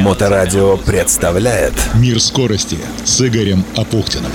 Моторадио 0.00 0.76
представляет 0.76 1.72
Мир 1.94 2.20
скорости 2.20 2.76
с 3.04 3.20
Игорем 3.26 3.64
Апухтиным. 3.76 4.30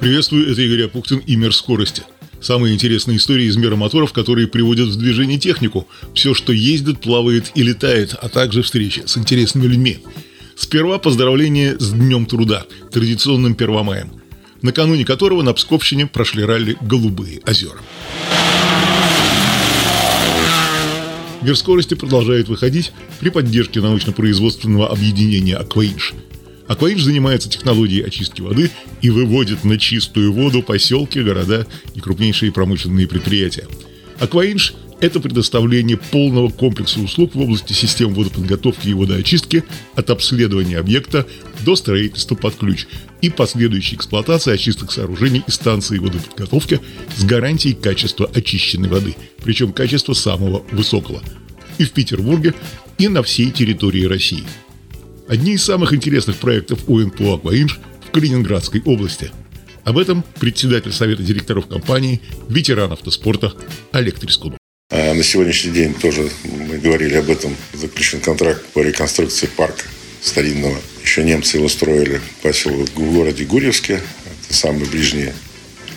Приветствую, 0.00 0.50
это 0.50 0.62
Игорь 0.62 0.86
Апухтин 0.86 1.18
и 1.18 1.36
Мир 1.36 1.54
скорости. 1.54 2.02
Самые 2.40 2.74
интересные 2.74 3.18
истории 3.18 3.46
из 3.46 3.56
мира 3.56 3.76
моторов, 3.76 4.12
которые 4.12 4.46
приводят 4.46 4.88
в 4.88 4.96
движение 4.96 5.38
технику. 5.38 5.86
Все, 6.14 6.34
что 6.34 6.52
ездит, 6.52 7.00
плавает 7.00 7.52
и 7.54 7.62
летает, 7.62 8.14
а 8.20 8.28
также 8.28 8.62
встречи 8.62 9.02
с 9.06 9.16
интересными 9.18 9.66
людьми. 9.66 9.98
Сперва 10.56 10.98
поздравление 10.98 11.78
с 11.78 11.90
Днем 11.90 12.26
труда, 12.26 12.64
традиционным 12.92 13.54
Первомаем, 13.54 14.10
накануне 14.62 15.04
которого 15.04 15.42
на 15.42 15.52
Псковщине 15.52 16.06
прошли 16.06 16.44
ралли 16.44 16.76
«Голубые 16.80 17.40
озера». 17.46 17.80
Мир 21.44 21.56
скорости 21.58 21.92
продолжает 21.92 22.48
выходить 22.48 22.92
при 23.20 23.28
поддержке 23.28 23.82
научно-производственного 23.82 24.88
объединения 24.88 25.56
«Акваинж». 25.56 26.14
Акваинж 26.68 27.02
занимается 27.02 27.50
технологией 27.50 28.02
очистки 28.02 28.40
воды 28.40 28.70
и 29.02 29.10
выводит 29.10 29.62
на 29.62 29.78
чистую 29.78 30.32
воду 30.32 30.62
поселки, 30.62 31.20
города 31.20 31.66
и 31.94 32.00
крупнейшие 32.00 32.50
промышленные 32.50 33.06
предприятия. 33.06 33.68
Акваинж– 34.18 34.72
это 35.00 35.20
предоставление 35.20 35.98
полного 35.98 36.48
комплекса 36.48 37.00
услуг 37.00 37.34
в 37.34 37.40
области 37.40 37.74
систем 37.74 38.14
водоподготовки 38.14 38.88
и 38.88 38.94
водоочистки 38.94 39.64
от 39.96 40.08
обследования 40.08 40.78
объекта 40.78 41.26
до 41.62 41.76
строительства 41.76 42.36
под 42.36 42.54
ключ 42.56 42.86
и 43.20 43.28
последующей 43.28 43.96
эксплуатации 43.96 44.54
очисток 44.54 44.92
сооружений 44.92 45.42
и 45.46 45.50
станций 45.50 45.98
водоподготовки 45.98 46.80
с 47.16 47.24
гарантией 47.24 47.74
качества 47.74 48.30
очищенной 48.34 48.88
воды, 48.88 49.14
причем 49.42 49.72
качества 49.72 50.14
самого 50.14 50.64
высокого. 50.72 51.22
И 51.78 51.84
в 51.84 51.92
Петербурге, 51.92 52.54
и 52.98 53.08
на 53.08 53.22
всей 53.22 53.50
территории 53.50 54.04
России– 54.04 54.44
Одни 55.26 55.54
из 55.54 55.64
самых 55.64 55.94
интересных 55.94 56.36
проектов 56.36 56.80
УНПО 56.86 57.36
«Акваинж» 57.36 57.80
в 58.06 58.10
Калининградской 58.10 58.82
области. 58.84 59.30
Об 59.82 59.96
этом 59.96 60.22
председатель 60.38 60.92
Совета 60.92 61.22
директоров 61.22 61.66
компании, 61.66 62.20
ветеран 62.48 62.92
автоспорта 62.92 63.54
Олег 63.92 64.18
Трескунов. 64.18 64.58
А 64.90 65.14
на 65.14 65.22
сегодняшний 65.22 65.72
день 65.72 65.94
тоже 65.94 66.28
мы 66.44 66.76
говорили 66.76 67.14
об 67.14 67.30
этом. 67.30 67.56
Заключен 67.72 68.20
контракт 68.20 68.64
по 68.74 68.80
реконструкции 68.80 69.46
парка 69.46 69.84
старинного. 70.20 70.76
Еще 71.02 71.24
немцы 71.24 71.56
его 71.56 71.68
строили 71.68 72.20
поселок 72.42 72.90
в 72.90 73.14
городе 73.14 73.44
Гурьевске. 73.44 73.94
Это 73.94 74.54
самый 74.54 74.86
ближний 74.86 75.30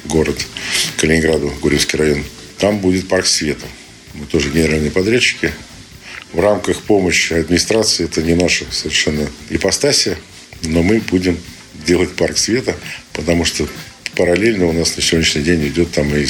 город 0.06 0.38
Калининграду, 0.96 1.52
Гурьевский 1.62 2.00
район. 2.00 2.24
Там 2.60 2.80
будет 2.80 3.10
парк 3.10 3.26
света. 3.26 3.66
Мы 4.18 4.26
тоже 4.26 4.50
генеральные 4.50 4.92
подрядчики 4.92 5.54
в 6.34 6.40
рамках 6.40 6.82
помощи 6.82 7.34
администрации. 7.34 8.06
Это 8.06 8.22
не 8.22 8.34
наша 8.34 8.66
совершенно 8.72 9.28
ипостасия, 9.50 10.18
но 10.64 10.84
мы 10.84 11.00
будем 11.00 11.38
делать 11.86 12.12
парк 12.16 12.38
света, 12.38 12.76
потому 13.14 13.46
что 13.46 13.68
параллельно 14.16 14.66
у 14.66 14.74
нас 14.74 14.96
на 14.98 15.04
сегодняшний 15.04 15.44
день 15.44 15.68
идет 15.68 15.92
там 15.92 16.14
и 16.16 16.26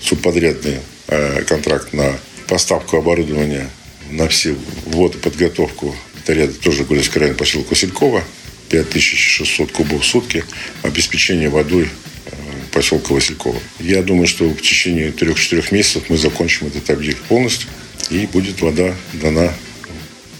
субподрядный 0.00 0.78
э, 1.08 1.42
контракт 1.42 1.92
на 1.92 2.16
поставку 2.48 2.96
оборудования 2.96 3.68
на 4.10 4.28
все 4.28 4.54
водоподготовку. 4.86 5.94
Это 6.22 6.32
рядом 6.32 6.54
тоже 6.54 6.84
Гурьевский 6.84 7.20
район, 7.20 7.36
поселок 7.36 7.70
Василькова. 7.70 8.22
5600 8.70 9.72
кубов 9.72 10.02
в 10.02 10.06
сутки. 10.06 10.44
Обеспечение 10.82 11.48
водой 11.48 11.88
э, 12.26 12.30
поселка 12.74 13.14
Василькова. 13.14 13.58
Я 13.78 14.02
думаю, 14.02 14.26
что 14.26 14.44
в 14.48 14.60
течение 14.60 15.10
3-4 15.10 15.72
месяцев 15.72 16.10
мы 16.10 16.18
закончим 16.18 16.66
этот 16.66 16.90
объект 16.90 17.22
полностью 17.22 17.68
и 18.10 18.26
будет 18.26 18.60
вода 18.60 18.94
дана 19.14 19.54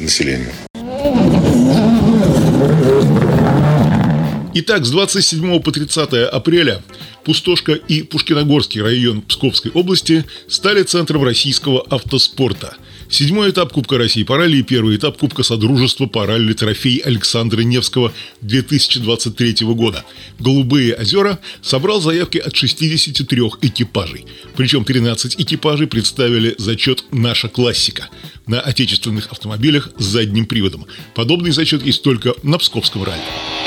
населению. 0.00 0.52
Итак, 4.56 4.84
с 4.84 4.90
27 4.90 5.60
по 5.60 5.72
30 5.72 6.12
апреля 6.32 6.82
Пустошка 7.24 7.72
и 7.72 8.02
Пушкиногорский 8.02 8.82
район 8.82 9.22
Псковской 9.22 9.70
области 9.72 10.24
стали 10.48 10.82
центром 10.82 11.24
российского 11.24 11.82
автоспорта. 11.88 12.76
Седьмой 13.08 13.50
этап 13.50 13.72
Кубка 13.72 13.98
России 13.98 14.22
по 14.22 14.36
ралли 14.36 14.58
и 14.58 14.62
первый 14.62 14.96
этап 14.96 15.18
Кубка 15.18 15.42
Содружества 15.42 16.06
по 16.06 16.26
ралли 16.26 16.52
трофей 16.52 16.98
Александра 16.98 17.60
Невского 17.62 18.12
2023 18.40 19.66
года. 19.74 20.04
«Голубые 20.38 20.94
озера» 20.94 21.38
собрал 21.62 22.00
заявки 22.00 22.38
от 22.38 22.56
63 22.56 23.40
экипажей. 23.62 24.26
Причем 24.56 24.84
13 24.84 25.40
экипажей 25.40 25.86
представили 25.86 26.54
зачет 26.58 27.04
«Наша 27.12 27.48
классика» 27.48 28.08
на 28.46 28.60
отечественных 28.60 29.30
автомобилях 29.30 29.90
с 29.98 30.04
задним 30.04 30.46
приводом. 30.46 30.86
Подобный 31.14 31.52
зачет 31.52 31.84
есть 31.84 32.02
только 32.02 32.34
на 32.42 32.58
Псковском 32.58 33.04
ралли. 33.04 33.63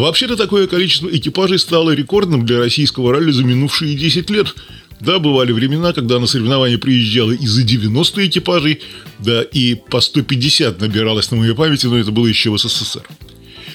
Вообще-то 0.00 0.34
такое 0.34 0.66
количество 0.66 1.14
экипажей 1.14 1.58
стало 1.58 1.90
рекордным 1.90 2.46
для 2.46 2.58
российского 2.58 3.12
ралли 3.12 3.32
за 3.32 3.44
минувшие 3.44 3.94
10 3.94 4.30
лет. 4.30 4.54
Да, 4.98 5.18
бывали 5.18 5.52
времена, 5.52 5.92
когда 5.92 6.18
на 6.18 6.26
соревнования 6.26 6.78
приезжало 6.78 7.32
и 7.32 7.46
за 7.46 7.64
90 7.64 8.26
экипажей, 8.26 8.80
да 9.18 9.42
и 9.42 9.74
по 9.74 10.00
150 10.00 10.80
набиралось 10.80 11.30
на 11.30 11.36
моей 11.36 11.54
памяти, 11.54 11.84
но 11.84 11.98
это 11.98 12.12
было 12.12 12.26
еще 12.26 12.48
в 12.48 12.56
СССР. 12.56 13.06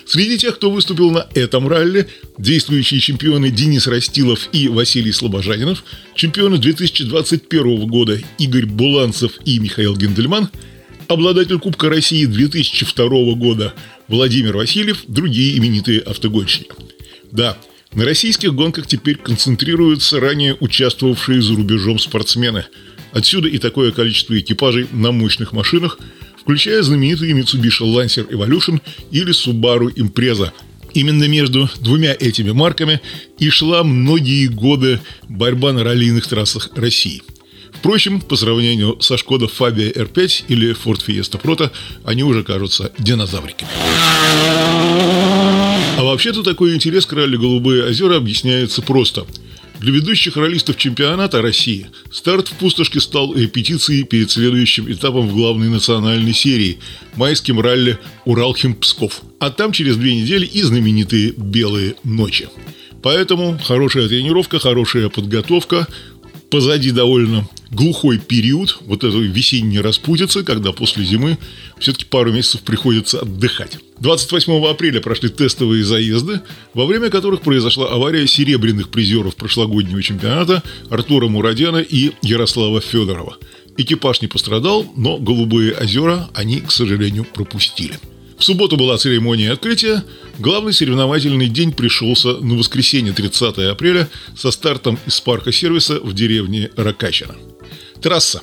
Среди 0.07 0.39
тех, 0.39 0.55
кто 0.55 0.71
выступил 0.71 1.11
на 1.11 1.27
этом 1.35 1.67
ралли, 1.67 2.07
действующие 2.39 2.99
чемпионы 2.99 3.51
Денис 3.51 3.85
Растилов 3.85 4.49
и 4.51 4.67
Василий 4.67 5.11
Слобожанинов, 5.11 5.83
чемпионы 6.15 6.57
2021 6.57 7.85
года 7.85 8.19
Игорь 8.39 8.65
Буланцев 8.65 9.33
и 9.45 9.59
Михаил 9.59 9.95
Гендельман– 9.95 10.49
обладатель 11.07 11.59
Кубка 11.59 11.89
России 11.89 12.25
2002 12.25 13.35
года 13.35 13.73
Владимир 14.07 14.55
Васильев, 14.55 15.03
другие 15.07 15.57
именитые 15.57 15.99
автогонщики. 15.99 16.69
Да, 17.31 17.57
на 17.93 18.05
российских 18.05 18.53
гонках 18.53 18.87
теперь 18.87 19.15
концентрируются 19.15 20.19
ранее 20.19 20.55
участвовавшие 20.59 21.41
за 21.41 21.55
рубежом 21.55 21.97
спортсмены. 21.97 22.65
Отсюда 23.11 23.47
и 23.47 23.57
такое 23.57 23.91
количество 23.91 24.37
экипажей 24.37 24.87
на 24.91 25.11
мощных 25.11 25.53
машинах, 25.53 25.97
включая 26.39 26.83
знаменитые 26.83 27.33
Mitsubishi 27.33 27.81
Lancer 27.81 28.29
Evolution 28.29 28.81
или 29.11 29.31
Subaru 29.31 29.93
Impreza. 29.95 30.51
Именно 30.93 31.27
между 31.27 31.69
двумя 31.81 32.13
этими 32.13 32.51
марками 32.51 33.01
и 33.39 33.49
шла 33.49 33.83
многие 33.83 34.47
годы 34.47 35.01
борьба 35.27 35.73
на 35.73 35.83
раллийных 35.83 36.27
трассах 36.27 36.69
России– 36.75 37.21
Впрочем, 37.79 38.21
по 38.21 38.35
сравнению 38.35 38.97
со 39.01 39.17
Шкода 39.17 39.47
Фабия 39.47 39.91
R5 39.91 40.45
или 40.47 40.75
Ford 40.75 41.01
Fiesta 41.05 41.41
Proto, 41.41 41.71
они 42.03 42.23
уже 42.23 42.43
кажутся 42.43 42.91
динозавриками. 42.97 43.69
А 45.97 46.03
вообще-то 46.03 46.43
такой 46.43 46.75
интерес 46.75 47.05
к 47.05 47.13
ралли 47.13 47.37
«Голубые 47.37 47.83
озера» 47.85 48.17
объясняется 48.17 48.81
просто. 48.81 49.25
Для 49.79 49.91
ведущих 49.91 50.37
ролистов 50.37 50.77
чемпионата 50.77 51.41
России 51.41 51.87
старт 52.11 52.47
в 52.47 52.53
пустошке 52.53 52.99
стал 53.01 53.35
репетицией 53.35 54.03
перед 54.03 54.31
следующим 54.31 54.91
этапом 54.91 55.27
в 55.27 55.33
главной 55.33 55.69
национальной 55.69 56.33
серии– 56.33 56.79
майским 57.15 57.59
ралли 57.59 57.97
«Уралхим-Псков». 58.25 59.21
А 59.39 59.51
там 59.51 59.71
через 59.71 59.97
две 59.97 60.15
недели 60.15 60.45
и 60.45 60.61
знаменитые 60.61 61.33
«Белые 61.35 61.95
ночи». 62.03 62.47
Поэтому 63.01 63.59
хорошая 63.63 64.07
тренировка, 64.07 64.57
хорошая 64.57 65.09
подготовка, 65.09 65.87
позади 66.49 66.91
довольно 66.91 67.47
глухой 67.71 68.19
период, 68.19 68.77
вот 68.81 69.03
этой 69.03 69.27
весенней 69.27 69.79
распутицы, 69.79 70.43
когда 70.43 70.71
после 70.71 71.03
зимы 71.03 71.37
все-таки 71.79 72.05
пару 72.05 72.31
месяцев 72.31 72.61
приходится 72.61 73.19
отдыхать. 73.19 73.77
28 73.99 74.65
апреля 74.65 75.01
прошли 75.01 75.29
тестовые 75.29 75.83
заезды, 75.83 76.41
во 76.73 76.85
время 76.85 77.09
которых 77.09 77.41
произошла 77.41 77.87
авария 77.91 78.27
серебряных 78.27 78.89
призеров 78.89 79.35
прошлогоднего 79.35 80.01
чемпионата 80.01 80.63
Артура 80.89 81.27
Мурадяна 81.27 81.77
и 81.77 82.11
Ярослава 82.21 82.81
Федорова. 82.81 83.37
Экипаж 83.77 84.21
не 84.21 84.27
пострадал, 84.27 84.85
но 84.95 85.17
«Голубые 85.17 85.73
озера» 85.73 86.29
они, 86.33 86.61
к 86.61 86.71
сожалению, 86.71 87.25
пропустили. 87.25 87.99
В 88.37 88.43
субботу 88.43 88.75
была 88.75 88.97
церемония 88.97 89.51
открытия. 89.51 90.03
Главный 90.39 90.73
соревновательный 90.73 91.47
день 91.47 91.71
пришелся 91.71 92.33
на 92.37 92.55
воскресенье 92.55 93.13
30 93.13 93.57
апреля 93.59 94.09
со 94.35 94.51
стартом 94.51 94.99
из 95.05 95.19
парка 95.21 95.51
сервиса 95.51 95.99
в 96.01 96.13
деревне 96.13 96.69
Ракачина. 96.75 97.35
Трасса. 98.01 98.41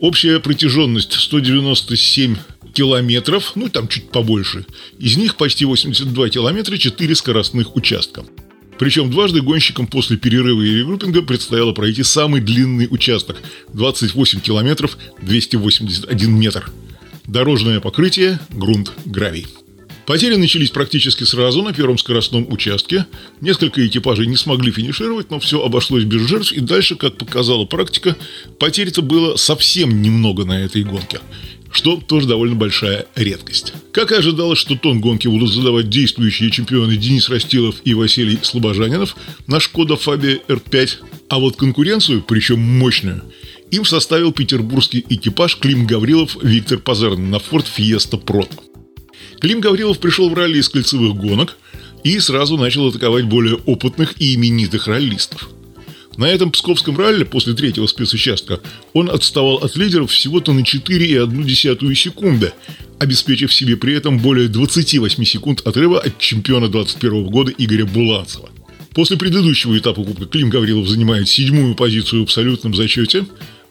Общая 0.00 0.38
протяженность 0.38 1.14
197 1.14 2.36
километров, 2.74 3.52
ну 3.54 3.68
там 3.68 3.88
чуть 3.88 4.10
побольше. 4.10 4.66
Из 4.98 5.16
них 5.16 5.36
почти 5.36 5.64
82 5.64 6.28
километра 6.28 6.76
4 6.76 7.14
скоростных 7.14 7.74
участка. 7.74 8.24
Причем 8.78 9.10
дважды 9.10 9.40
гонщикам 9.40 9.86
после 9.86 10.16
перерыва 10.16 10.60
и 10.60 10.74
регруппинга 10.74 11.22
предстояло 11.22 11.72
пройти 11.72 12.02
самый 12.02 12.40
длинный 12.40 12.88
участок– 12.90 13.36
28 13.72 14.40
километров 14.40 14.98
281 15.22 16.30
метр– 16.32 16.70
Дорожное 17.26 17.80
покрытие, 17.80 18.40
грунт, 18.50 18.92
гравий. 19.04 19.46
Потери 20.06 20.34
начались 20.34 20.70
практически 20.70 21.22
сразу 21.24 21.62
на 21.62 21.72
первом 21.72 21.96
скоростном 21.96 22.52
участке. 22.52 23.06
Несколько 23.40 23.86
экипажей 23.86 24.26
не 24.26 24.36
смогли 24.36 24.72
финишировать, 24.72 25.30
но 25.30 25.38
все 25.38 25.64
обошлось 25.64 26.04
без 26.04 26.22
жертв. 26.22 26.52
И 26.52 26.60
дальше, 26.60 26.96
как 26.96 27.16
показала 27.16 27.64
практика, 27.64 28.16
потерь-то 28.58 29.02
было 29.02 29.36
совсем 29.36 30.02
немного 30.02 30.44
на 30.44 30.64
этой 30.64 30.82
гонке 30.82 31.20
что 31.72 31.96
тоже 31.96 32.28
довольно 32.28 32.54
большая 32.54 33.06
редкость. 33.16 33.72
Как 33.92 34.12
и 34.12 34.14
ожидалось, 34.14 34.58
что 34.58 34.76
тон 34.76 35.00
гонки 35.00 35.26
будут 35.26 35.52
задавать 35.52 35.88
действующие 35.88 36.50
чемпионы 36.50 36.96
Денис 36.96 37.28
Растилов 37.28 37.76
и 37.84 37.94
Василий 37.94 38.38
Слобожанинов 38.42 39.16
на 39.46 39.58
Шкода 39.58 39.96
Фабия 39.96 40.40
R5, 40.48 40.90
а 41.28 41.38
вот 41.38 41.56
конкуренцию, 41.56 42.22
причем 42.22 42.60
мощную, 42.60 43.24
им 43.72 43.86
составил 43.86 44.32
петербургский 44.32 45.04
экипаж 45.08 45.56
Клим 45.56 45.86
Гаврилов 45.86 46.36
Виктор 46.42 46.78
Пазарный 46.78 47.26
на 47.26 47.36
Ford 47.36 47.66
Fiesta 47.76 48.22
Proto. 48.22 48.60
Клим 49.40 49.60
Гаврилов 49.60 49.98
пришел 49.98 50.28
в 50.28 50.34
ралли 50.34 50.58
из 50.58 50.68
кольцевых 50.68 51.16
гонок 51.16 51.56
и 52.04 52.20
сразу 52.20 52.58
начал 52.58 52.88
атаковать 52.88 53.24
более 53.24 53.56
опытных 53.56 54.20
и 54.20 54.34
именитых 54.34 54.86
раллистов. 54.86 55.48
На 56.18 56.26
этом 56.26 56.50
псковском 56.50 56.98
ралли 56.98 57.24
после 57.24 57.54
третьего 57.54 57.86
спецучастка 57.86 58.60
он 58.92 59.08
отставал 59.08 59.56
от 59.56 59.74
лидеров 59.74 60.10
всего-то 60.10 60.52
на 60.52 60.60
4,1 60.60 61.94
секунды, 61.94 62.52
обеспечив 62.98 63.54
себе 63.54 63.78
при 63.78 63.94
этом 63.94 64.18
более 64.18 64.48
28 64.48 65.24
секунд 65.24 65.66
отрыва 65.66 65.98
от 65.98 66.18
чемпиона 66.18 66.68
2021 66.68 67.26
года 67.30 67.52
Игоря 67.56 67.86
Буланцева. 67.86 68.50
После 68.94 69.16
предыдущего 69.16 69.78
этапа 69.78 70.04
Кубка 70.04 70.26
Клим 70.26 70.50
Гаврилов 70.50 70.86
занимает 70.86 71.26
седьмую 71.26 71.74
позицию 71.74 72.20
в 72.20 72.24
абсолютном 72.24 72.74
зачете, 72.74 73.24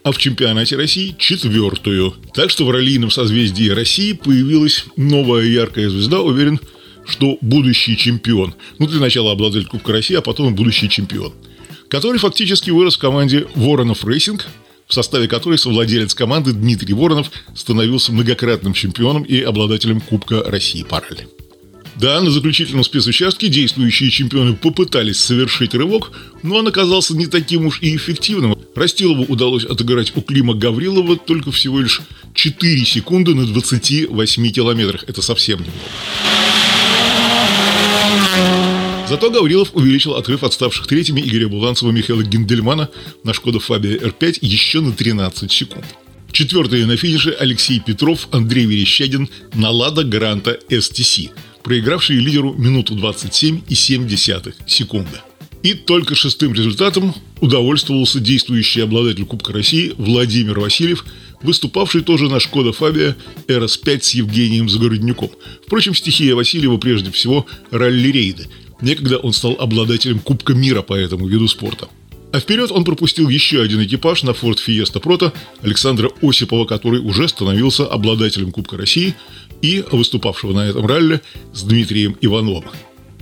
а 0.04 0.12
в 0.12 0.18
чемпионате 0.18 0.76
России– 0.76 1.16
четвертую. 1.20 2.16
Так 2.34 2.50
что 2.50 2.66
в 2.66 2.72
раллийном 2.72 3.12
созвездии 3.12 3.70
России 3.70 4.14
появилась 4.14 4.86
новая 4.98 5.44
яркая 5.44 5.90
звезда, 5.90 6.22
уверен, 6.22 6.60
что 7.08 7.38
будущий 7.42 7.98
чемпион. 7.98 8.56
Ну, 8.80 8.88
для 8.88 9.00
начала 9.00 9.32
обладатель 9.32 9.68
Кубка 9.68 9.92
России, 9.92 10.16
а 10.16 10.22
потом 10.22 10.56
будущий 10.56 10.90
чемпион. 10.90 11.34
Который 11.90 12.20
фактически 12.20 12.70
вырос 12.72 12.96
в 12.96 13.00
команде 13.00 13.48
Voronov 13.56 14.06
Racing, 14.06 14.48
в 14.88 14.94
составе 14.94 15.28
которой 15.28 15.58
совладелец 15.58 16.14
команды 16.14 16.52
Дмитрий 16.52 16.94
Воронов 16.94 17.32
становился 17.56 18.12
многократным 18.12 18.74
чемпионом 18.74 19.24
и 19.24 19.42
обладателем 19.42 20.02
Кубка 20.02 20.44
России 20.44 20.84
по 20.84 21.00
ралли. 21.00 21.28
Да, 21.96 22.22
на 22.22 22.32
заключительном 22.32 22.84
спецучастке 22.84 23.48
действующие 23.48 24.10
чемпионы 24.10 24.56
попытались 24.56 25.20
совершить 25.20 25.74
рывок, 25.74 26.12
но 26.42 26.58
он 26.58 26.68
оказался 26.68 27.16
не 27.16 27.28
таким 27.28 27.66
уж 27.66 27.80
и 27.82 27.96
эффективным. 27.96 28.58
Растилову 28.76 29.24
удалось 29.24 29.66
отыграть 29.66 30.14
у 30.16 30.22
Клима 30.22 30.54
Гаврилова 30.54 31.18
только 31.18 31.52
всего 31.52 31.80
лишь 31.82 32.02
4 32.34 32.86
секунды 32.86 33.36
на 33.36 33.46
28 33.46 34.52
километрах. 34.52 35.04
Это 35.08 35.22
совсем 35.22 35.60
немного. 35.60 35.80
Зато 39.10 39.30
Гаврилов 39.30 39.72
увеличил 39.74 40.16
отрыв 40.16 40.44
отставших 40.44 40.88
третьими 40.88 41.20
Игоря 41.20 41.50
Буланцева 41.50 41.92
Михаила 41.92 42.24
Гендельмана 42.24 42.90
на 43.26 43.34
Шкода 43.34 43.60
Фабия 43.60 43.98
R5 43.98 44.38
еще 44.40 44.80
на 44.80 44.94
13 44.94 45.52
секунд. 45.52 45.86
Четвертые 46.32 46.86
на 46.86 46.96
финише 46.96 47.36
Алексей 47.38 47.82
Петров, 47.82 48.30
Андрей 48.32 48.66
Верещагин 48.66 49.28
на 49.54 49.70
Лада 49.70 50.06
Гранта 50.06 50.58
STC– 50.70 51.32
проигравшие 51.64 52.20
лидеру 52.20 52.54
минуту 52.54 52.96
27,7 52.96 54.54
секунды. 54.68 55.22
И 55.64 55.76
только 55.76 56.16
шестым 56.16 56.54
результатом 56.54 57.14
удовольствовался 57.40 58.20
действующий 58.20 58.82
обладатель 58.82 59.26
Кубка 59.26 59.54
России 59.54 59.94
Владимир 59.98 60.60
Васильев, 60.60 61.06
выступавший 61.44 62.02
тоже 62.02 62.30
на 62.30 62.40
Шкода 62.40 62.74
Фабия 62.74 63.16
РС-5 63.48 64.02
с 64.02 64.14
Евгением 64.16 64.70
Загороднюком. 64.70 65.30
Впрочем, 65.66 65.94
стихия 65.94 66.36
Васильева 66.36 66.78
прежде 66.78 67.12
всего 67.12 67.46
ралли-рейды. 67.70 68.48
Некогда 68.82 69.18
он 69.18 69.34
стал 69.34 69.56
обладателем 69.60 70.20
Кубка 70.20 70.54
мира 70.54 70.82
по 70.82 70.94
этому 70.94 71.28
виду 71.28 71.48
спорта. 71.48 71.88
А 72.32 72.40
вперед 72.40 72.72
он 72.72 72.86
пропустил 72.86 73.28
еще 73.28 73.62
один 73.62 73.84
экипаж 73.84 74.24
на 74.24 74.30
Ford 74.32 74.58
Fiesta 74.66 75.02
Proto 75.02 75.34
Александра 75.62 76.10
Осипова, 76.22 76.66
который 76.66 77.02
уже 77.02 77.28
становился 77.28 77.86
обладателем 77.86 78.52
Кубка 78.52 78.78
России 78.78 79.16
и 79.62 79.84
выступавшего 79.92 80.54
на 80.54 80.70
этом 80.70 80.86
ралли 80.86 81.22
с 81.54 81.64
Дмитрием 81.64 82.18
Ивановым. 82.22 82.66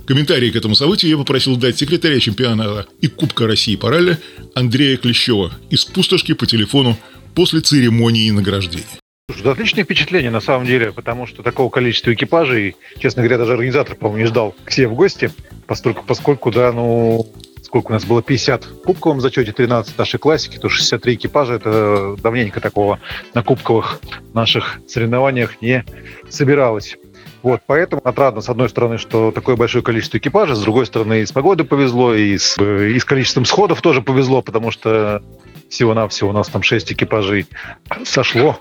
Комментарии 0.06 0.50
к 0.50 0.56
этому 0.56 0.74
событию 0.74 1.12
я 1.12 1.16
попросил 1.16 1.56
дать 1.56 1.78
секретаря 1.78 2.18
чемпионата 2.18 2.86
и 3.00 3.06
Кубка 3.06 3.46
России 3.46 3.76
по 3.76 3.90
ралли 3.90 4.18
Андрея 4.54 4.96
Клещева 4.96 5.52
из 5.70 5.84
пустошки 5.84 6.34
по 6.34 6.46
телефону 6.46 6.96
после 7.34 7.60
церемонии 7.60 8.30
награждения. 8.30 8.86
Слушай, 9.30 9.52
отличное 9.52 9.84
впечатление 9.84 10.30
на 10.30 10.40
самом 10.40 10.66
деле, 10.66 10.92
потому 10.92 11.26
что 11.26 11.44
такого 11.44 11.70
количества 11.70 12.12
экипажей, 12.12 12.76
честно 12.98 13.22
говоря, 13.22 13.38
даже 13.38 13.52
организатор, 13.52 13.94
по-моему, 13.94 14.24
не 14.24 14.26
ждал 14.26 14.56
к 14.64 14.72
себе 14.72 14.88
в 14.88 14.94
гости, 14.94 15.30
поскольку, 15.68 16.04
поскольку 16.04 16.50
да, 16.50 16.72
ну, 16.72 17.32
сколько 17.62 17.88
у 17.88 17.92
нас 17.92 18.04
было, 18.04 18.20
50 18.20 18.64
в 18.64 18.82
кубковом 18.82 19.20
зачете, 19.20 19.52
13 19.52 19.96
нашей 19.96 20.18
классики, 20.18 20.58
то 20.58 20.68
63 20.68 21.14
экипажа, 21.14 21.54
это 21.54 22.16
давненько 22.20 22.60
такого 22.60 22.98
на 23.32 23.44
кубковых 23.44 24.00
наших 24.34 24.80
соревнованиях 24.86 25.60
не 25.60 25.84
собиралось. 26.28 26.96
Вот, 27.42 27.62
поэтому 27.66 28.02
отрадно, 28.04 28.42
с 28.42 28.48
одной 28.48 28.68
стороны, 28.68 28.98
что 28.98 29.30
такое 29.30 29.56
большое 29.56 29.82
количество 29.82 30.18
экипажей, 30.18 30.56
с 30.56 30.60
другой 30.60 30.86
стороны, 30.86 31.22
и 31.22 31.26
с 31.26 31.32
погодой 31.32 31.66
повезло, 31.66 32.14
и 32.14 32.36
с, 32.36 32.58
и 32.60 32.98
с 32.98 33.04
количеством 33.04 33.46
сходов 33.46 33.80
тоже 33.80 34.02
повезло, 34.02 34.42
потому 34.42 34.70
что 34.70 35.22
всего-навсего 35.70 36.30
у 36.30 36.32
нас 36.32 36.48
там 36.48 36.62
6 36.62 36.92
экипажей 36.92 37.46
сошло. 38.04 38.58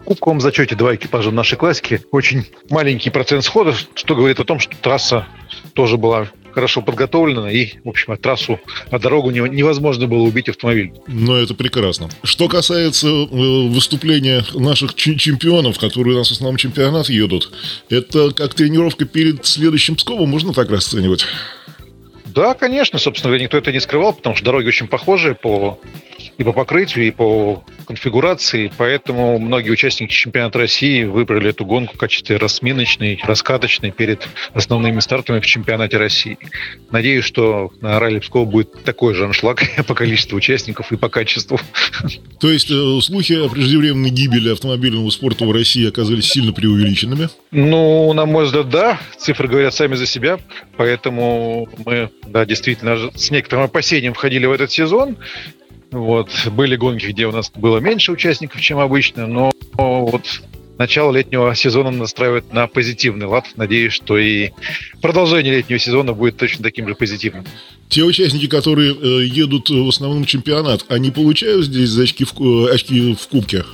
В 0.00 0.04
кубковом 0.04 0.40
зачете 0.40 0.74
два 0.74 0.94
экипажа 0.94 1.30
нашей 1.30 1.56
классики. 1.56 2.00
Очень 2.10 2.46
маленький 2.70 3.10
процент 3.10 3.44
сходов, 3.44 3.76
что 3.94 4.14
говорит 4.14 4.40
о 4.40 4.44
том, 4.44 4.58
что 4.58 4.76
трасса 4.76 5.26
тоже 5.74 5.96
была 5.96 6.28
хорошо 6.56 6.80
подготовлена, 6.80 7.52
и, 7.52 7.74
в 7.84 7.88
общем, 7.90 8.14
от 8.14 8.22
трассу, 8.22 8.58
а 8.90 8.98
дорогу 8.98 9.30
невозможно 9.30 10.06
было 10.06 10.22
убить 10.22 10.48
автомобиль. 10.48 10.90
Но 11.06 11.36
это 11.36 11.52
прекрасно. 11.52 12.08
Что 12.22 12.48
касается 12.48 13.08
э, 13.08 13.26
выступления 13.68 14.42
наших 14.54 14.94
чемпионов, 14.94 15.78
которые 15.78 16.14
у 16.14 16.18
нас 16.18 16.30
в 16.30 16.32
основном 16.32 16.56
чемпионат 16.56 17.10
едут, 17.10 17.52
это 17.90 18.30
как 18.30 18.54
тренировка 18.54 19.04
перед 19.04 19.44
следующим 19.44 19.96
Псковом, 19.96 20.30
можно 20.30 20.54
так 20.54 20.70
расценивать? 20.70 21.26
Да, 22.36 22.52
конечно, 22.52 22.98
собственно 22.98 23.30
говоря, 23.30 23.44
никто 23.44 23.56
это 23.56 23.72
не 23.72 23.80
скрывал, 23.80 24.12
потому 24.12 24.36
что 24.36 24.44
дороги 24.44 24.68
очень 24.68 24.88
похожие 24.88 25.34
по 25.34 25.80
и 26.38 26.44
по 26.44 26.52
покрытию, 26.52 27.06
и 27.06 27.10
по 27.10 27.64
конфигурации, 27.86 28.70
поэтому 28.76 29.38
многие 29.38 29.70
участники 29.70 30.12
чемпионата 30.12 30.58
России 30.58 31.04
выбрали 31.04 31.50
эту 31.50 31.64
гонку 31.64 31.94
в 31.94 31.98
качестве 31.98 32.36
рассминочной, 32.36 33.20
раскаточной 33.24 33.90
перед 33.90 34.28
основными 34.52 35.00
стартами 35.00 35.40
в 35.40 35.46
чемпионате 35.46 35.96
России. 35.96 36.38
Надеюсь, 36.90 37.24
что 37.24 37.72
на 37.80 37.98
ралли 37.98 38.18
Пскова 38.18 38.44
будет 38.44 38.84
такой 38.84 39.14
же 39.14 39.24
аншлаг 39.24 39.62
по 39.86 39.94
количеству 39.94 40.36
участников 40.36 40.92
и 40.92 40.96
по 40.96 41.08
качеству. 41.08 41.58
То 42.40 42.50
есть 42.50 42.70
э, 42.70 43.00
слухи 43.00 43.32
о 43.32 43.48
преждевременной 43.48 44.10
гибели 44.10 44.52
автомобильного 44.52 45.08
спорта 45.10 45.46
в 45.46 45.52
России 45.52 45.88
оказались 45.88 46.26
сильно 46.26 46.52
преувеличенными? 46.52 47.28
Ну, 47.50 48.12
на 48.12 48.26
мой 48.26 48.44
взгляд, 48.44 48.68
да. 48.68 49.00
Цифры 49.16 49.48
говорят 49.48 49.74
сами 49.74 49.94
за 49.94 50.06
себя, 50.06 50.38
поэтому 50.76 51.68
мы, 51.84 52.10
да, 52.26 52.44
действительно, 52.44 53.10
с 53.14 53.30
некоторым 53.30 53.64
опасением 53.64 54.14
входили 54.14 54.46
в 54.46 54.52
этот 54.52 54.70
сезон. 54.70 55.16
Вот. 55.90 56.30
Были 56.50 56.76
гонки, 56.76 57.06
где 57.06 57.26
у 57.26 57.32
нас 57.32 57.50
было 57.54 57.78
меньше 57.78 58.12
участников, 58.12 58.60
чем 58.60 58.78
обычно, 58.78 59.26
но 59.26 59.52
вот 59.74 60.22
начало 60.78 61.12
летнего 61.12 61.54
сезона 61.54 61.90
настраивает 61.90 62.52
на 62.52 62.66
позитивный 62.66 63.26
лад. 63.26 63.46
Надеюсь, 63.56 63.92
что 63.92 64.18
и 64.18 64.50
продолжение 65.00 65.56
летнего 65.56 65.78
сезона 65.78 66.12
будет 66.12 66.36
точно 66.36 66.64
таким 66.64 66.88
же 66.88 66.94
позитивным. 66.94 67.46
Те 67.88 68.02
участники, 68.02 68.48
которые 68.48 68.94
э, 68.94 69.24
едут 69.26 69.70
в 69.70 69.88
основном 69.88 70.24
чемпионат, 70.24 70.84
они 70.88 71.10
получают 71.10 71.66
здесь 71.66 71.96
очки 71.96 72.24
в, 72.24 72.32
э, 72.40 72.74
очки 72.74 73.14
в 73.14 73.28
кубке? 73.28 73.64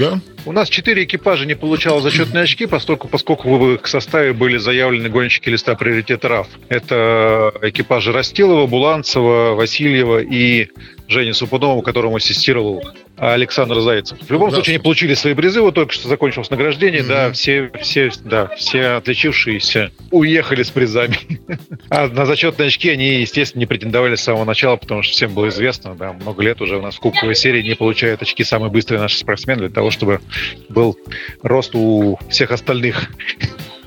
Да? 0.00 0.18
У 0.46 0.52
нас 0.52 0.70
четыре 0.70 1.04
экипажа 1.04 1.44
не 1.44 1.54
получало 1.54 2.00
зачетные 2.00 2.44
очки, 2.44 2.64
поскольку, 2.64 3.06
поскольку 3.06 3.58
в 3.58 3.74
их 3.74 3.86
составе 3.86 4.32
были 4.32 4.56
заявлены 4.56 5.10
гонщики 5.10 5.50
листа 5.50 5.74
приоритета 5.74 6.26
РАФ. 6.26 6.46
Это 6.70 7.52
экипажи 7.60 8.10
Растилова, 8.10 8.66
Буланцева, 8.66 9.52
Васильева 9.54 10.22
и 10.22 10.70
Жене 11.10 11.34
Супунову, 11.34 11.82
которому 11.82 12.16
ассистировал 12.16 12.82
Александр 13.16 13.80
Зайцев. 13.80 14.18
В 14.20 14.30
любом 14.30 14.50
да. 14.50 14.56
случае, 14.56 14.76
они 14.76 14.82
получили 14.82 15.14
свои 15.14 15.34
призы, 15.34 15.60
вот 15.60 15.74
только 15.74 15.92
что 15.92 16.08
закончилось 16.08 16.50
награждение, 16.50 17.02
mm-hmm. 17.02 17.08
да, 17.08 17.32
все, 17.32 17.70
все, 17.82 18.10
да, 18.24 18.46
все 18.56 18.86
отличившиеся 18.90 19.90
уехали 20.12 20.62
с 20.62 20.70
призами. 20.70 21.18
а 21.90 22.08
на 22.08 22.26
зачетные 22.26 22.68
очки 22.68 22.88
они, 22.88 23.20
естественно, 23.20 23.60
не 23.60 23.66
претендовали 23.66 24.14
с 24.14 24.22
самого 24.22 24.44
начала, 24.44 24.76
потому 24.76 25.02
что 25.02 25.12
всем 25.12 25.34
было 25.34 25.48
известно, 25.48 25.94
да, 25.96 26.12
много 26.12 26.42
лет 26.42 26.60
уже 26.60 26.76
у 26.76 26.82
нас 26.82 26.94
в 26.94 27.00
кубковой 27.00 27.34
серии 27.34 27.62
не 27.62 27.74
получают 27.74 28.22
очки 28.22 28.44
самые 28.44 28.70
быстрые 28.70 29.00
наши 29.00 29.18
спортсмены 29.18 29.62
для 29.62 29.70
того, 29.70 29.90
чтобы 29.90 30.20
был 30.68 30.96
рост 31.42 31.74
у 31.74 32.18
всех 32.28 32.52
остальных. 32.52 33.10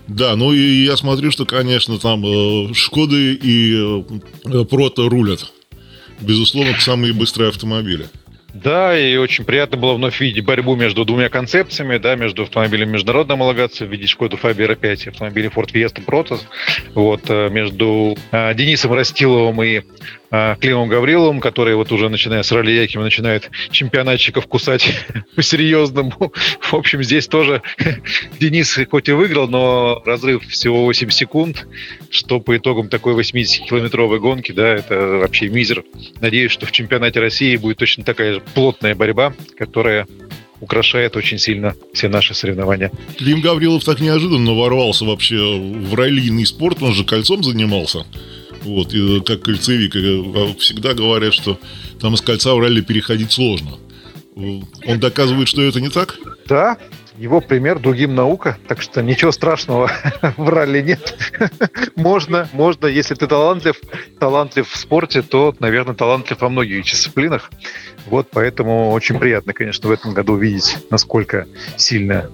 Да, 0.07 0.35
ну 0.35 0.51
и 0.51 0.83
я 0.83 0.97
смотрю, 0.97 1.31
что, 1.31 1.45
конечно, 1.45 1.97
там 1.97 2.25
э, 2.25 2.73
Шкоды 2.73 3.33
и 3.33 4.03
э, 4.45 4.65
Прото 4.65 5.07
рулят 5.07 5.53
безусловно, 6.21 6.75
самые 6.79 7.13
быстрые 7.13 7.49
автомобили. 7.49 8.07
Да, 8.53 8.97
и 8.97 9.17
очень 9.17 9.45
приятно 9.45 9.77
было 9.77 9.93
вновь 9.95 10.21
видеть 10.21 10.45
борьбу 10.45 10.75
между 10.75 11.05
двумя 11.05 11.29
концепциями, 11.29 11.97
да, 11.97 12.15
между 12.15 12.43
автомобилем 12.43 12.91
международной 12.91 13.35
homологации 13.35 13.85
в 13.85 13.91
виде 13.91 14.05
Шкода 14.05 14.37
Фабера 14.37 14.75
5 14.75 15.05
и 15.05 15.09
автомобилем 15.09 15.51
Ford 15.55 15.71
Fiesta 15.73 16.05
Protos, 16.05 16.41
вот, 16.93 17.21
э, 17.29 17.49
между 17.49 18.15
э, 18.31 18.53
Денисом 18.53 18.93
Растиловым 18.93 19.63
и 19.63 19.81
Климом 20.59 20.89
Гавриловым, 20.89 21.39
которые 21.39 21.75
вот 21.75 21.91
уже 21.91 22.09
начиная 22.09 22.41
с 22.41 22.51
ралли 22.51 22.71
Якима 22.71 23.03
начинают 23.03 23.51
чемпионатчиков 23.69 24.47
кусать 24.47 25.05
по-серьезному. 25.35 26.33
В 26.59 26.73
общем, 26.73 27.03
здесь 27.03 27.27
тоже 27.27 27.61
Денис 28.39 28.79
хоть 28.89 29.09
и 29.09 29.11
выиграл, 29.11 29.47
но 29.47 30.01
разрыв 30.05 30.47
всего 30.47 30.85
8 30.85 31.11
секунд, 31.11 31.67
что 32.09 32.39
по 32.39 32.57
итогам 32.57 32.89
такой 32.89 33.13
80-километровой 33.13 34.19
гонки, 34.19 34.51
да, 34.51 34.69
это 34.69 35.19
вообще 35.19 35.49
мизер. 35.49 35.83
Надеюсь, 36.19 36.51
что 36.51 36.65
в 36.65 36.71
чемпионате 36.71 37.19
России 37.19 37.55
будет 37.55 37.77
точно 37.77 38.03
такая 38.03 38.33
же 38.33 38.41
плотная 38.55 38.95
борьба, 38.95 39.35
которая 39.55 40.07
украшает 40.59 41.15
очень 41.15 41.37
сильно 41.37 41.75
все 41.93 42.07
наши 42.07 42.33
соревнования. 42.33 42.91
Клим 43.17 43.41
Гаврилов 43.41 43.83
так 43.83 43.99
неожиданно 43.99 44.53
ворвался 44.53 45.05
вообще 45.05 45.35
в 45.35 45.93
раллийный 45.93 46.47
спорт, 46.47 46.81
он 46.81 46.93
же 46.93 47.03
кольцом 47.03 47.43
занимался. 47.43 48.05
Вот, 48.63 48.93
и 48.93 49.21
как 49.21 49.41
кольцевик. 49.41 49.95
А 49.95 50.53
всегда 50.59 50.93
говорят, 50.93 51.33
что 51.33 51.59
там 51.99 52.13
из 52.13 52.21
кольца 52.21 52.53
в 52.55 52.59
ралли 52.59 52.81
переходить 52.81 53.31
сложно. 53.31 53.77
Он 54.35 54.99
доказывает, 54.99 55.47
что 55.47 55.61
это 55.61 55.79
не 55.79 55.89
так? 55.89 56.17
Да, 56.47 56.77
его 57.17 57.41
пример 57.41 57.79
другим 57.79 58.15
наука, 58.15 58.57
так 58.67 58.81
что 58.81 59.03
ничего 59.03 59.31
страшного 59.31 59.91
в 60.37 60.49
ралли 60.49 60.81
нет. 60.81 61.15
можно, 61.95 62.49
можно, 62.53 62.87
если 62.87 63.13
ты 63.13 63.27
талантлив, 63.27 63.79
талантлив 64.19 64.67
в 64.67 64.77
спорте, 64.77 65.21
то, 65.21 65.55
наверное, 65.59 65.93
талантлив 65.93 66.41
во 66.41 66.49
многих 66.49 66.85
дисциплинах. 66.85 67.51
Вот 68.07 68.29
поэтому 68.31 68.91
очень 68.91 69.19
приятно, 69.19 69.53
конечно, 69.53 69.87
в 69.87 69.91
этом 69.91 70.13
году 70.13 70.33
увидеть, 70.33 70.77
насколько 70.89 71.47
сильно 71.77 72.29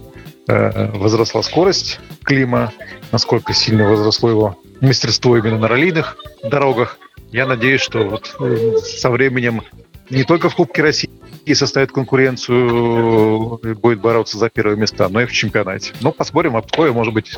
э, 0.47 0.91
возросла 0.93 1.41
скорость 1.43 1.99
Клима, 2.23 2.71
насколько 3.11 3.53
сильно 3.53 3.87
возросло 3.87 4.29
его 4.29 4.57
мастерство 4.81 5.37
именно 5.37 5.57
на 5.57 5.67
раллийных 5.67 6.17
дорогах. 6.43 6.97
Я 7.31 7.45
надеюсь, 7.45 7.81
что 7.81 8.03
вот 8.03 8.35
э, 8.39 8.77
со 8.83 9.09
временем 9.09 9.61
не 10.09 10.23
только 10.23 10.49
в 10.49 10.55
Кубке 10.55 10.81
России 10.81 11.09
составит 11.53 11.91
конкуренцию 11.91 13.59
будет 13.75 14.01
бороться 14.01 14.37
за 14.37 14.49
первые 14.49 14.77
места, 14.77 15.09
но 15.09 15.21
и 15.21 15.25
в 15.25 15.31
чемпионате. 15.31 15.93
Ну, 16.01 16.11
посмотрим, 16.11 16.55
а 16.55 16.63
может 16.91 17.13
быть, 17.13 17.37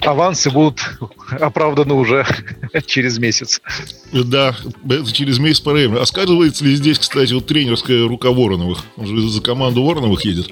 авансы 0.00 0.50
будут 0.50 0.80
оправданы 1.40 1.94
уже 1.94 2.26
через 2.86 3.18
месяц. 3.18 3.60
Да, 4.12 4.54
через 5.12 5.38
месяц 5.38 5.60
по. 5.60 5.72
А 5.72 6.06
сказывается 6.06 6.64
ли 6.64 6.74
здесь, 6.76 6.98
кстати, 6.98 7.32
вот 7.32 7.46
тренерская 7.46 8.06
рука 8.06 8.30
Вороновых? 8.30 8.84
Он 8.96 9.06
же 9.06 9.28
за 9.28 9.42
команду 9.42 9.84
Вороновых 9.84 10.24
едет. 10.24 10.50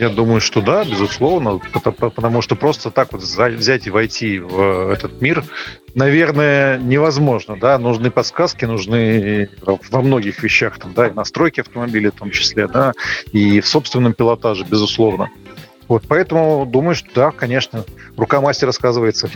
Я 0.00 0.08
думаю, 0.08 0.40
что 0.40 0.62
да, 0.62 0.82
безусловно, 0.82 1.60
потому 1.82 2.40
что 2.40 2.56
просто 2.56 2.90
так 2.90 3.12
вот 3.12 3.20
взять 3.20 3.86
и 3.86 3.90
войти 3.90 4.38
в 4.38 4.90
этот 4.90 5.20
мир, 5.20 5.44
наверное, 5.94 6.78
невозможно, 6.78 7.58
да, 7.60 7.76
нужны 7.76 8.10
подсказки, 8.10 8.64
нужны 8.64 9.50
во 9.60 10.00
многих 10.00 10.42
вещах, 10.42 10.78
там, 10.78 10.94
да, 10.94 11.08
и 11.08 11.12
настройки 11.12 11.60
автомобиля 11.60 12.12
в 12.12 12.14
том 12.14 12.30
числе, 12.30 12.66
да, 12.66 12.94
и 13.32 13.60
в 13.60 13.68
собственном 13.68 14.14
пилотаже, 14.14 14.64
безусловно. 14.64 15.28
Вот, 15.86 16.04
поэтому 16.08 16.64
думаю, 16.64 16.94
что 16.94 17.08
да, 17.14 17.30
конечно, 17.30 17.84
рука 18.16 18.40
мастера 18.40 18.72
сказывается. 18.72 19.28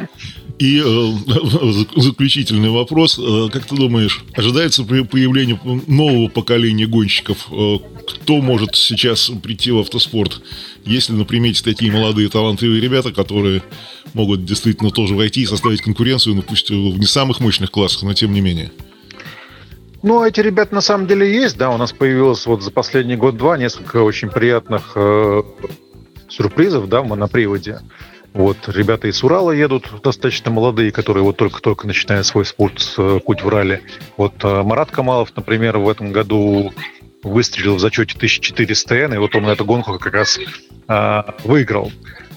И 0.58 0.80
э, 0.84 1.96
заключительный 2.00 2.70
вопрос. 2.70 3.18
Э, 3.18 3.48
как 3.52 3.64
ты 3.66 3.74
думаешь, 3.74 4.24
ожидается 4.34 4.84
появление 4.84 5.58
нового 5.86 6.28
поколения 6.28 6.86
гонщиков? 6.86 7.48
Э, 7.50 7.78
кто 8.06 8.40
может 8.40 8.76
сейчас 8.76 9.30
прийти 9.42 9.72
в 9.72 9.78
автоспорт? 9.78 10.40
Если 10.84 11.12
на 11.12 11.24
примете 11.24 11.64
такие 11.64 11.90
молодые 11.90 12.28
талантливые 12.28 12.80
ребята, 12.80 13.12
которые 13.12 13.62
могут 14.12 14.44
действительно 14.44 14.90
тоже 14.90 15.14
войти 15.14 15.42
и 15.42 15.46
составить 15.46 15.82
конкуренцию, 15.82 16.36
ну 16.36 16.42
пусть 16.42 16.70
в 16.70 16.98
не 16.98 17.06
самых 17.06 17.40
мощных 17.40 17.70
классах, 17.70 18.02
но 18.04 18.14
тем 18.14 18.32
не 18.32 18.40
менее. 18.40 18.70
Ну, 20.02 20.22
эти 20.22 20.40
ребята 20.40 20.74
на 20.74 20.82
самом 20.82 21.06
деле 21.06 21.32
есть, 21.32 21.56
да, 21.56 21.70
у 21.70 21.78
нас 21.78 21.92
появилось 21.92 22.44
вот 22.44 22.62
за 22.62 22.70
последний 22.70 23.16
год-два 23.16 23.56
несколько 23.56 24.02
очень 24.02 24.28
приятных 24.28 24.92
э, 24.96 25.42
сюрпризов, 26.28 26.90
да, 26.90 27.00
в 27.00 27.08
моноприводе. 27.08 27.80
Вот, 28.34 28.56
ребята 28.66 29.06
из 29.06 29.22
Урала 29.22 29.52
едут, 29.52 29.88
достаточно 30.02 30.50
молодые, 30.50 30.90
которые 30.90 31.22
вот 31.22 31.36
только-только 31.36 31.86
начинают 31.86 32.26
свой 32.26 32.44
спорт, 32.44 32.94
э, 32.98 33.20
путь 33.24 33.42
в 33.42 33.48
ралли. 33.48 33.80
Вот 34.16 34.34
э, 34.42 34.62
Марат 34.64 34.90
Камалов, 34.90 35.30
например, 35.36 35.78
в 35.78 35.88
этом 35.88 36.10
году 36.10 36.72
выстрелил 37.22 37.76
в 37.76 37.78
зачете 37.78 38.16
1400 38.16 38.94
Н, 38.96 39.14
и 39.14 39.18
вот 39.18 39.36
он 39.36 39.46
эту 39.46 39.64
гонку 39.64 39.96
как 40.00 40.12
раз 40.12 40.40
э, 40.88 41.22
выиграл. 41.44 41.92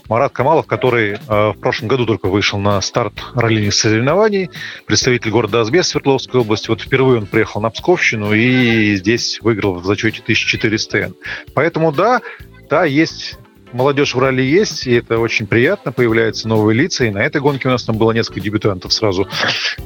Марат 0.08 0.34
Камалов, 0.34 0.68
который 0.68 1.13
э, 1.13 1.18
в 1.27 1.60
прошлом 1.60 1.88
году 1.88 2.06
только 2.06 2.27
вышел 2.27 2.60
на 2.60 2.80
старт 2.82 3.13
раллийных 3.34 3.74
соревнований, 3.74 4.51
представитель 4.86 5.32
города 5.32 5.62
Азбест 5.62 5.89
Свердловской 5.89 6.42
области. 6.42 6.70
Вот 6.70 6.82
впервые 6.82 7.22
он 7.22 7.25
приехал 7.25 7.60
на 7.60 7.72
Псковщину 7.72 8.34
и 8.34 8.96
здесь 8.98 9.42
выиграл 9.42 9.80
в 9.80 9.86
зачете 9.86 10.22
1400 10.22 10.98
Н. 11.00 11.16
Поэтому 11.56 11.92
да, 11.92 12.22
да, 12.70 12.86
есть 12.86 13.39
молодежь 13.74 14.16
в 14.16 14.20
ралли 14.20 14.42
есть, 14.42 14.88
и 14.88 14.94
это 14.94 15.20
очень 15.20 15.48
приятно, 15.48 15.92
появляются 15.92 16.48
новые 16.48 16.78
лица, 16.78 17.06
и 17.06 17.10
на 17.10 17.20
этой 17.20 17.42
гонке 17.42 17.68
у 17.68 17.72
нас 17.72 17.84
там 17.84 17.98
было 17.98 18.12
несколько 18.12 18.40
дебютантов 18.40 18.94
сразу. 18.94 19.28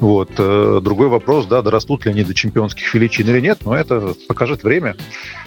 Вот. 0.00 0.30
Э, 0.38 0.80
другой 0.82 1.08
вопрос, 1.08 1.46
да, 1.46 1.62
дорастут 1.62 2.04
ли 2.04 2.12
они 2.12 2.24
до 2.24 2.34
чемпионских 2.34 2.92
величин 2.94 3.28
или 3.28 3.40
нет, 3.40 3.58
но 3.64 3.74
это 3.76 4.14
покажет 4.28 4.62
время. 4.62 4.96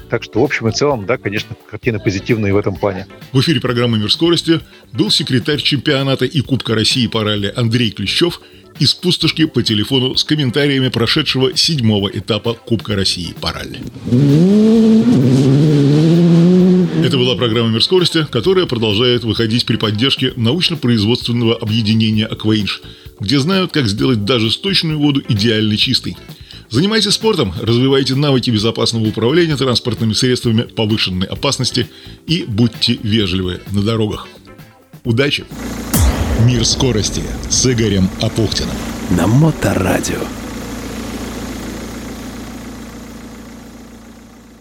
Так 0.09 0.23
что, 0.23 0.41
в 0.41 0.43
общем 0.43 0.67
и 0.67 0.71
целом, 0.71 1.05
да, 1.05 1.17
конечно, 1.17 1.55
картина 1.69 1.99
позитивная 1.99 2.53
в 2.53 2.57
этом 2.57 2.75
плане. 2.75 3.07
В 3.31 3.39
эфире 3.41 3.59
программы 3.59 3.97
«Мир 3.97 4.11
скорости» 4.11 4.61
был 4.93 5.09
секретарь 5.09 5.59
чемпионата 5.59 6.25
и 6.25 6.41
Кубка 6.41 6.75
России 6.75 7.07
по 7.07 7.23
ралли 7.23 7.51
Андрей 7.55 7.91
Клещев 7.91 8.39
из 8.79 8.93
пустошки 8.93 9.45
по 9.45 9.63
телефону 9.63 10.15
с 10.15 10.23
комментариями 10.23 10.89
прошедшего 10.89 11.55
седьмого 11.55 12.09
этапа 12.09 12.53
Кубка 12.53 12.95
России 12.95 13.33
по 13.39 13.51
ралли. 13.51 13.81
Это 17.05 17.19
была 17.19 17.35
программа 17.35 17.69
«Мир 17.69 17.83
скорости», 17.83 18.25
которая 18.31 18.65
продолжает 18.65 19.23
выходить 19.23 19.67
при 19.67 19.75
поддержке 19.75 20.33
научно-производственного 20.35 21.55
объединения 21.55 22.25
«Акваинж», 22.25 22.81
где 23.19 23.37
знают, 23.37 23.71
как 23.71 23.87
сделать 23.87 24.25
даже 24.25 24.49
сточную 24.49 24.97
воду 24.97 25.21
идеально 25.29 25.77
чистой. 25.77 26.17
Занимайтесь 26.71 27.13
спортом, 27.13 27.53
развивайте 27.61 28.15
навыки 28.15 28.49
безопасного 28.49 29.05
управления 29.05 29.55
транспортными 29.55 30.13
средствами 30.13 30.63
повышенной 30.63 31.27
опасности 31.27 31.87
и 32.25 32.43
будьте 32.47 32.97
вежливы 33.03 33.61
на 33.71 33.83
дорогах. 33.83 34.27
Удачи! 35.03 35.45
«Мир 36.43 36.65
скорости» 36.65 37.21
с 37.49 37.71
Игорем 37.71 38.09
Апухтиным. 38.19 38.75
На 39.11 39.27
Моторадио. 39.27 40.21